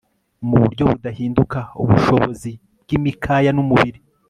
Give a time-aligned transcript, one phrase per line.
[0.47, 2.51] mu buryo budahinduka ubushobozi
[2.83, 3.99] bwimikaya numubiri